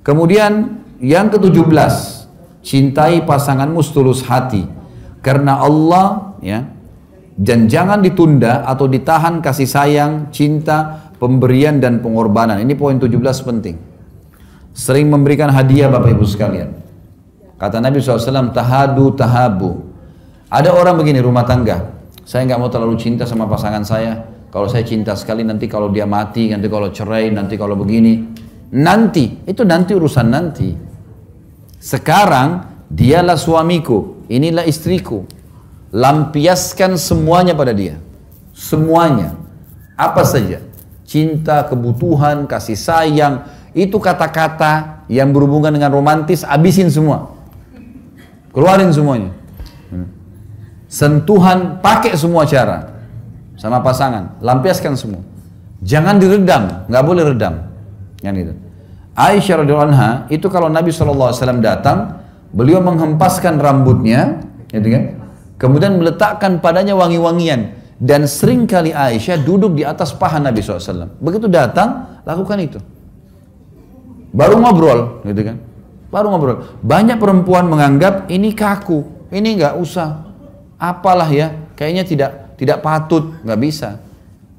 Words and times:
Kemudian 0.00 0.80
yang 1.04 1.28
ke-17, 1.28 1.92
cintai 2.64 3.20
pasanganmu 3.28 3.84
setulus 3.84 4.24
hati 4.24 4.64
karena 5.20 5.60
Allah 5.60 6.32
ya 6.40 6.64
dan 7.36 7.68
jangan 7.68 8.00
ditunda 8.00 8.64
atau 8.64 8.88
ditahan 8.88 9.44
kasih 9.44 9.68
sayang, 9.68 10.32
cinta, 10.32 11.12
pemberian 11.20 11.76
dan 11.76 12.00
pengorbanan. 12.00 12.56
Ini 12.64 12.72
poin 12.72 12.96
17 12.96 13.20
penting. 13.44 13.76
Sering 14.72 15.12
memberikan 15.12 15.52
hadiah 15.52 15.92
Bapak 15.92 16.16
Ibu 16.16 16.24
sekalian. 16.24 16.72
Kata 17.60 17.84
Nabi 17.84 18.00
SAW, 18.00 18.48
tahadu 18.56 19.12
tahabu. 19.12 19.92
Ada 20.48 20.72
orang 20.72 20.96
begini 20.96 21.20
rumah 21.20 21.44
tangga, 21.44 21.99
saya 22.30 22.46
nggak 22.46 22.60
mau 22.62 22.70
terlalu 22.70 22.94
cinta 22.94 23.26
sama 23.26 23.50
pasangan 23.50 23.82
saya. 23.82 24.22
Kalau 24.54 24.70
saya 24.70 24.86
cinta 24.86 25.18
sekali 25.18 25.42
nanti 25.42 25.66
kalau 25.66 25.90
dia 25.90 26.06
mati, 26.06 26.46
nanti 26.54 26.70
kalau 26.70 26.86
cerai, 26.94 27.26
nanti 27.34 27.58
kalau 27.58 27.74
begini. 27.74 28.22
Nanti, 28.70 29.42
itu 29.50 29.66
nanti 29.66 29.98
urusan 29.98 30.30
nanti. 30.30 30.70
Sekarang 31.82 32.70
dialah 32.86 33.34
suamiku, 33.34 34.22
inilah 34.30 34.62
istriku. 34.62 35.26
Lampiaskan 35.90 36.94
semuanya 36.94 37.58
pada 37.58 37.74
dia. 37.74 37.98
Semuanya. 38.54 39.34
Apa 39.98 40.22
saja. 40.22 40.62
Cinta, 41.02 41.66
kebutuhan, 41.66 42.46
kasih 42.46 42.78
sayang. 42.78 43.42
Itu 43.74 43.98
kata-kata 43.98 45.02
yang 45.10 45.34
berhubungan 45.34 45.74
dengan 45.74 45.90
romantis, 45.90 46.46
abisin 46.46 46.94
semua. 46.94 47.34
Keluarin 48.54 48.94
semuanya. 48.94 49.34
Sentuhan, 50.90 51.78
pakai 51.78 52.18
semua 52.18 52.42
cara. 52.50 52.98
Sama 53.54 53.78
pasangan. 53.78 54.42
Lampiaskan 54.42 54.98
semua. 54.98 55.22
Jangan 55.86 56.18
diredam, 56.18 56.90
nggak 56.90 57.04
boleh 57.06 57.30
redam. 57.30 57.70
Yang 58.20 58.36
itu. 58.42 58.52
Aisyah 59.14 59.62
radhiyallahu 59.62 59.88
anha 59.94 60.10
itu 60.34 60.50
kalau 60.50 60.66
Nabi 60.66 60.90
SAW 60.90 61.62
datang, 61.62 62.20
beliau 62.50 62.82
menghempaskan 62.82 63.62
rambutnya, 63.62 64.42
gitu 64.74 64.88
kan? 64.90 65.04
Kemudian 65.60 66.00
meletakkan 66.00 66.58
padanya 66.58 66.96
wangi-wangian 66.98 67.78
dan 68.00 68.24
sering 68.24 68.64
kali 68.64 68.96
Aisyah 68.96 69.44
duduk 69.44 69.76
di 69.76 69.84
atas 69.84 70.10
paha 70.16 70.40
Nabi 70.40 70.58
SAW. 70.58 71.20
Begitu 71.20 71.46
datang, 71.46 72.18
lakukan 72.26 72.58
itu. 72.58 72.78
Baru 74.34 74.58
ngobrol, 74.58 75.22
gitu 75.22 75.42
kan? 75.54 75.56
Baru 76.10 76.34
ngobrol. 76.34 76.80
Banyak 76.82 77.20
perempuan 77.20 77.70
menganggap 77.70 78.26
ini 78.26 78.56
kaku, 78.56 79.06
ini 79.30 79.60
nggak 79.60 79.78
usah. 79.78 80.29
Apalah 80.80 81.28
ya, 81.28 81.52
kayaknya 81.76 82.08
tidak 82.08 82.30
tidak 82.56 82.80
patut, 82.80 83.36
nggak 83.44 83.60
bisa. 83.60 84.00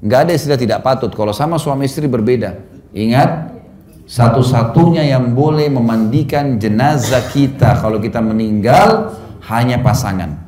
Nggak 0.02 0.20
ada 0.26 0.32
istilah 0.34 0.58
tidak 0.58 0.80
patut. 0.86 1.10
Kalau 1.10 1.34
sama 1.34 1.58
suami 1.58 1.90
istri 1.90 2.06
berbeda. 2.06 2.58
Ingat, 2.94 3.58
satu-satunya 4.06 5.06
yang 5.06 5.34
boleh 5.34 5.66
memandikan 5.70 6.58
jenazah 6.62 7.26
kita 7.30 7.78
kalau 7.82 8.02
kita 8.02 8.22
meninggal 8.22 9.18
hanya 9.50 9.82
pasangan. 9.82 10.46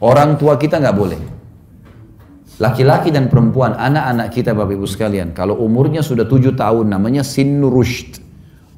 Orang 0.00 0.36
tua 0.36 0.56
kita 0.56 0.76
nggak 0.76 0.96
boleh. 0.96 1.20
Laki-laki 2.58 3.14
dan 3.14 3.30
perempuan, 3.30 3.76
anak-anak 3.78 4.34
kita 4.34 4.50
Bapak 4.50 4.74
Ibu 4.74 4.86
sekalian, 4.90 5.30
kalau 5.30 5.62
umurnya 5.62 6.02
sudah 6.02 6.26
tujuh 6.26 6.58
tahun 6.58 6.90
namanya 6.90 7.22
sin 7.22 7.62
rushd. 7.62 8.18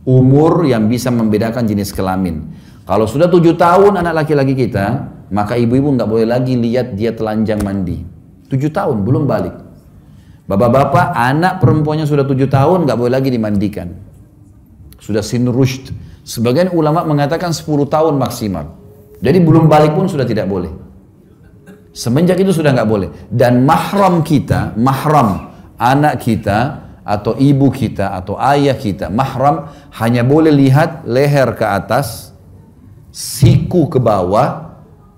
Umur 0.04 0.64
yang 0.68 0.88
bisa 0.88 1.08
membedakan 1.08 1.64
jenis 1.64 1.92
kelamin. 1.92 2.44
Kalau 2.84 3.08
sudah 3.08 3.28
tujuh 3.28 3.56
tahun 3.56 4.00
anak 4.00 4.24
laki-laki 4.24 4.52
kita, 4.52 5.08
maka 5.30 5.54
ibu-ibu 5.54 5.94
nggak 5.94 6.08
boleh 6.10 6.26
lagi 6.26 6.58
lihat 6.58 6.98
dia 6.98 7.14
telanjang 7.14 7.62
mandi. 7.62 8.02
Tujuh 8.50 8.70
tahun, 8.74 9.06
belum 9.06 9.30
balik. 9.30 9.54
Bapak-bapak, 10.50 11.14
anak 11.14 11.62
perempuannya 11.62 12.04
sudah 12.04 12.26
tujuh 12.26 12.50
tahun, 12.50 12.82
nggak 12.82 12.98
boleh 12.98 13.12
lagi 13.14 13.30
dimandikan. 13.30 13.94
Sudah 14.98 15.22
sin 15.22 15.46
rushd. 15.46 15.94
Sebagian 16.26 16.74
ulama 16.74 17.06
mengatakan 17.06 17.54
10 17.54 17.86
tahun 17.86 18.18
maksimal. 18.18 18.74
Jadi 19.22 19.38
belum 19.38 19.70
balik 19.70 19.94
pun 19.94 20.10
sudah 20.10 20.26
tidak 20.26 20.50
boleh. 20.50 20.70
Semenjak 21.94 22.38
itu 22.42 22.50
sudah 22.50 22.74
nggak 22.74 22.90
boleh. 22.90 23.08
Dan 23.30 23.62
mahram 23.62 24.26
kita, 24.26 24.74
mahram 24.74 25.50
anak 25.80 26.20
kita 26.20 26.90
atau 27.00 27.34
ibu 27.34 27.72
kita 27.72 28.14
atau 28.14 28.36
ayah 28.38 28.76
kita, 28.76 29.08
mahram 29.08 29.70
hanya 29.98 30.22
boleh 30.22 30.52
lihat 30.52 31.08
leher 31.08 31.56
ke 31.56 31.66
atas, 31.66 32.30
siku 33.10 33.90
ke 33.90 33.98
bawah, 33.98 34.69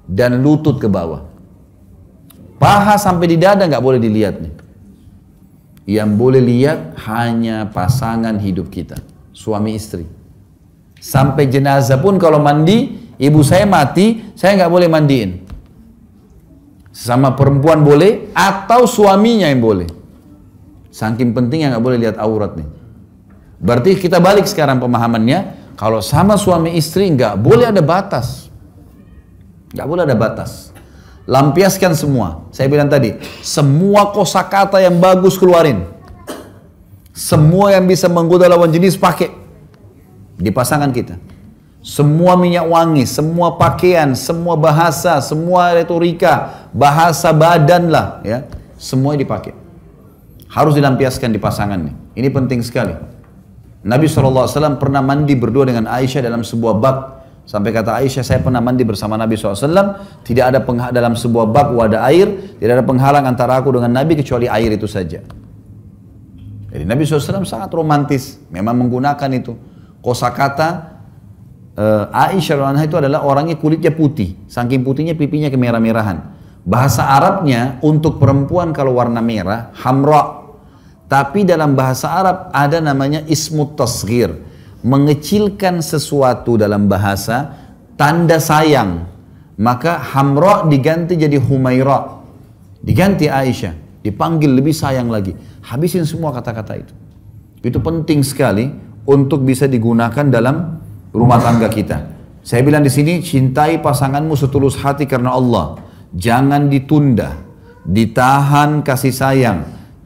dan 0.06 0.42
lutut 0.42 0.78
ke 0.78 0.86
bawah. 0.90 1.26
Paha 2.62 2.94
sampai 2.94 3.26
di 3.26 3.36
dada 3.38 3.66
nggak 3.66 3.82
boleh 3.82 3.98
dilihat 3.98 4.38
nih. 4.38 4.54
Yang 5.82 6.10
boleh 6.14 6.42
lihat 6.42 6.94
hanya 7.10 7.66
pasangan 7.66 8.38
hidup 8.38 8.70
kita, 8.70 9.02
suami 9.34 9.74
istri. 9.74 10.06
Sampai 11.02 11.50
jenazah 11.50 11.98
pun 11.98 12.22
kalau 12.22 12.38
mandi, 12.38 13.10
ibu 13.18 13.42
saya 13.42 13.66
mati, 13.66 14.22
saya 14.38 14.54
nggak 14.54 14.70
boleh 14.70 14.86
mandiin. 14.86 15.42
Sama 16.94 17.34
perempuan 17.34 17.82
boleh, 17.82 18.30
atau 18.30 18.86
suaminya 18.86 19.50
yang 19.50 19.58
boleh. 19.58 19.90
Saking 20.94 21.34
pentingnya 21.34 21.74
nggak 21.74 21.82
boleh 21.82 21.98
lihat 21.98 22.16
aurat 22.22 22.54
nih. 22.54 22.68
Berarti 23.58 23.98
kita 23.98 24.22
balik 24.22 24.46
sekarang 24.46 24.78
pemahamannya, 24.78 25.74
kalau 25.74 25.98
sama 25.98 26.38
suami 26.38 26.78
istri 26.78 27.10
nggak 27.10 27.34
boleh 27.42 27.74
ada 27.74 27.82
batas. 27.82 28.51
Nggak 29.72 29.86
boleh 29.88 30.02
ada 30.04 30.16
batas. 30.16 30.72
Lampiaskan 31.24 31.96
semua. 31.96 32.44
Saya 32.50 32.68
bilang 32.68 32.90
tadi, 32.90 33.14
semua 33.40 34.10
kosakata 34.10 34.82
yang 34.82 34.98
bagus 34.98 35.38
keluarin. 35.38 35.86
Semua 37.12 37.72
yang 37.76 37.84
bisa 37.86 38.08
menggoda 38.08 38.48
lawan 38.48 38.72
jenis 38.72 38.96
pakai 38.96 39.30
di 40.36 40.50
pasangan 40.50 40.90
kita. 40.90 41.20
Semua 41.82 42.38
minyak 42.38 42.66
wangi, 42.66 43.04
semua 43.10 43.58
pakaian, 43.58 44.14
semua 44.14 44.54
bahasa, 44.54 45.18
semua 45.18 45.74
retorika, 45.74 46.66
bahasa 46.70 47.34
badan 47.34 47.90
lah, 47.90 48.22
ya, 48.22 48.46
semua 48.78 49.18
dipakai. 49.18 49.50
Harus 50.46 50.78
dilampiaskan 50.78 51.34
di 51.34 51.42
pasangannya. 51.42 51.94
Ini 52.14 52.28
penting 52.30 52.62
sekali. 52.62 52.94
Nabi 53.82 54.06
SAW 54.06 54.78
pernah 54.78 55.02
mandi 55.02 55.34
berdua 55.34 55.66
dengan 55.66 55.90
Aisyah 55.90 56.22
dalam 56.22 56.46
sebuah 56.46 56.74
bak 56.78 56.96
Sampai 57.42 57.74
kata 57.74 57.98
Aisyah, 57.98 58.22
saya 58.22 58.38
pernah 58.38 58.62
mandi 58.62 58.86
bersama 58.86 59.18
Nabi 59.18 59.34
SAW, 59.34 59.66
tidak 60.22 60.44
ada 60.54 60.58
dalam 60.94 61.18
sebuah 61.18 61.50
bak 61.50 61.68
wadah 61.74 62.06
air, 62.06 62.54
tidak 62.62 62.78
ada 62.78 62.84
penghalang 62.86 63.26
antara 63.26 63.58
aku 63.58 63.74
dengan 63.74 63.90
Nabi 63.90 64.14
kecuali 64.14 64.46
air 64.46 64.70
itu 64.70 64.86
saja. 64.86 65.18
Jadi 66.72 66.84
Nabi 66.86 67.02
SAW 67.02 67.44
sangat 67.44 67.68
romantis, 67.74 68.38
memang 68.48 68.78
menggunakan 68.86 69.30
itu. 69.34 69.58
Kosa 70.00 70.30
kata 70.30 70.68
uh, 71.76 72.30
Aisyah 72.30 72.62
anha 72.62 72.86
itu 72.86 72.94
adalah 72.94 73.26
orangnya 73.26 73.58
kulitnya 73.58 73.90
putih, 73.90 74.38
saking 74.46 74.86
putihnya 74.86 75.18
pipinya 75.18 75.50
kemerah-merahan. 75.50 76.32
Bahasa 76.62 77.10
Arabnya 77.10 77.82
untuk 77.82 78.22
perempuan 78.22 78.70
kalau 78.70 79.02
warna 79.02 79.18
merah, 79.18 79.74
hamra. 79.82 80.46
Tapi 81.10 81.42
dalam 81.42 81.74
bahasa 81.74 82.08
Arab 82.08 82.54
ada 82.54 82.78
namanya 82.78 83.26
ismut 83.26 83.74
tasghir 83.74 84.51
mengecilkan 84.82 85.78
sesuatu 85.80 86.58
dalam 86.58 86.90
bahasa 86.90 87.54
tanda 87.94 88.42
sayang 88.42 89.12
maka 89.62 90.00
Hamra 90.00 90.66
diganti 90.66 91.14
jadi 91.18 91.36
Humaira. 91.38 92.22
Diganti 92.82 93.30
Aisyah 93.30 94.02
dipanggil 94.02 94.50
lebih 94.50 94.74
sayang 94.74 95.06
lagi. 95.06 95.36
Habisin 95.62 96.02
semua 96.02 96.34
kata-kata 96.34 96.74
itu. 96.82 96.94
Itu 97.62 97.78
penting 97.78 98.26
sekali 98.26 98.66
untuk 99.06 99.46
bisa 99.46 99.70
digunakan 99.70 100.26
dalam 100.26 100.82
rumah 101.14 101.38
tangga 101.38 101.70
kita. 101.70 102.10
Saya 102.42 102.66
bilang 102.66 102.82
di 102.82 102.90
sini 102.90 103.22
cintai 103.22 103.78
pasanganmu 103.78 104.34
setulus 104.34 104.74
hati 104.82 105.06
karena 105.06 105.30
Allah. 105.30 105.78
Jangan 106.10 106.66
ditunda. 106.66 107.38
Ditahan 107.86 108.82
kasih 108.82 109.14
sayang 109.14 109.58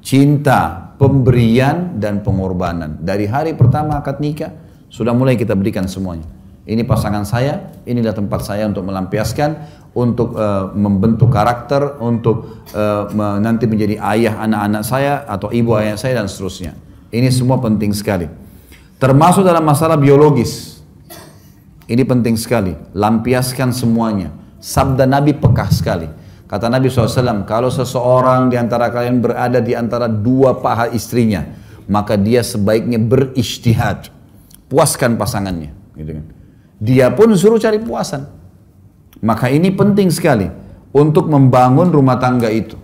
cinta 0.05 0.93
pemberian 1.01 1.97
dan 1.97 2.21
pengorbanan. 2.21 3.01
Dari 3.01 3.25
hari 3.25 3.57
pertama 3.57 4.01
akad 4.01 4.21
nikah 4.21 4.53
sudah 4.97 5.13
mulai 5.13 5.37
kita 5.37 5.53
berikan 5.53 5.85
semuanya. 5.85 6.25
Ini 6.65 6.89
pasangan 6.89 7.29
saya, 7.29 7.77
inilah 7.85 8.17
tempat 8.17 8.49
saya 8.49 8.65
untuk 8.65 8.89
melampiaskan, 8.89 9.51
untuk 9.93 10.33
uh, 10.33 10.73
membentuk 10.73 11.29
karakter, 11.29 12.01
untuk 12.01 12.65
uh, 12.73 13.05
nanti 13.37 13.69
menjadi 13.69 14.01
ayah 14.17 14.41
anak-anak 14.41 14.83
saya 14.89 15.29
atau 15.29 15.53
ibu 15.53 15.77
ayah 15.77 16.01
saya 16.01 16.25
dan 16.25 16.33
seterusnya. 16.33 16.73
Ini 17.13 17.29
semua 17.29 17.61
penting 17.61 17.93
sekali. 17.93 18.25
Termasuk 18.97 19.45
dalam 19.45 19.69
masalah 19.69 20.01
biologis. 20.01 20.81
Ini 21.87 22.03
penting 22.03 22.35
sekali. 22.41 22.73
Lampiaskan 22.97 23.77
semuanya. 23.77 24.33
Sabda 24.59 25.05
Nabi 25.05 25.37
pekah 25.37 25.71
sekali. 25.71 26.09
Kata 26.49 26.73
Nabi 26.73 26.89
SAW, 26.89 27.45
kalau 27.45 27.69
seseorang 27.69 28.49
di 28.49 28.57
antara 28.57 28.89
kalian 28.89 29.21
berada 29.21 29.61
di 29.61 29.77
antara 29.77 30.09
dua 30.09 30.57
paha 30.59 30.89
istrinya, 30.91 31.47
maka 31.87 32.19
dia 32.19 32.43
sebaiknya 32.43 32.99
berijtihad 32.99 34.16
puaskan 34.67 35.15
pasangannya 35.19 35.71
gitu 35.95 36.11
kan 36.21 36.25
dia 36.77 37.09
pun 37.15 37.33
suruh 37.33 37.61
cari 37.61 37.81
puasan 37.81 38.37
maka 39.25 39.49
ini 39.49 39.73
penting 39.73 40.13
sekali 40.13 40.49
untuk 40.93 41.29
membangun 41.29 41.93
rumah 41.93 42.17
tangga 42.17 42.53
itu. 42.53 42.77